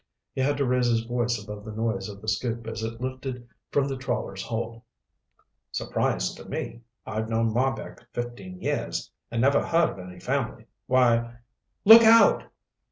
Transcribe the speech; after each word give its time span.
He 0.33 0.41
had 0.41 0.57
to 0.57 0.65
raise 0.65 0.87
his 0.87 1.03
voice 1.03 1.37
above 1.37 1.63
the 1.63 1.71
noise 1.71 2.09
of 2.09 2.23
the 2.23 2.27
scoop 2.27 2.65
as 2.65 2.81
it 2.81 2.99
lifted 2.99 3.47
from 3.71 3.87
the 3.87 3.97
trawler's 3.97 4.41
hold. 4.41 4.81
"Surprise 5.71 6.33
to 6.33 6.45
me. 6.45 6.81
I've 7.05 7.29
known 7.29 7.53
Marbek 7.53 8.07
fifteen 8.11 8.59
years 8.59 9.11
and 9.29 9.41
never 9.41 9.61
heard 9.63 9.91
of 9.91 9.99
any 9.99 10.19
family. 10.19 10.65
Why" 10.87 11.35
"Look 11.85 12.01
out!" 12.01 12.45